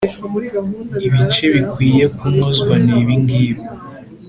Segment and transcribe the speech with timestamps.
[1.07, 3.63] ibice bikwiye kunozwa nibingibi